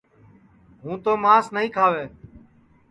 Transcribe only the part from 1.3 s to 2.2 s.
نائیں کھاوے